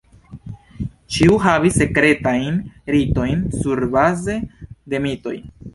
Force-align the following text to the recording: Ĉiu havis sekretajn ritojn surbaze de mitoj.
Ĉiu 1.15 1.37
havis 1.43 1.77
sekretajn 1.83 2.59
ritojn 2.97 3.47
surbaze 3.61 4.41
de 4.95 5.07
mitoj. 5.09 5.39